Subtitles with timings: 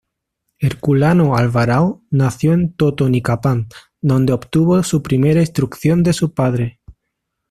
[0.57, 3.67] Herculano Alvarado nació en Totonicapán,
[4.01, 6.79] donde obtuvo su primera instrucción de su padre.